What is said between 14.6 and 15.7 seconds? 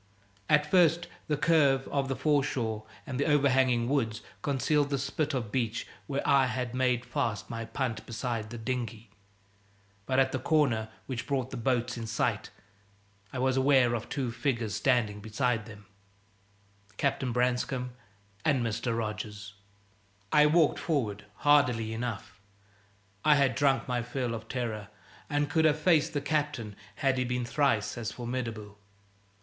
standing beside